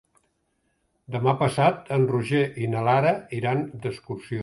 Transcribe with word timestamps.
Demà 1.17 1.35
passat 1.43 1.93
en 1.99 2.07
Roger 2.15 2.43
i 2.65 2.73
na 2.75 2.85
Lara 2.91 3.17
iran 3.43 3.67
d'excursió. 3.85 4.37